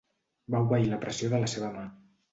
Va 0.55 0.61
obeir 0.69 0.89
la 0.93 0.99
pressió 1.05 1.29
de 1.35 1.43
la 1.45 1.51
seva 1.55 1.73
mà. 1.77 1.89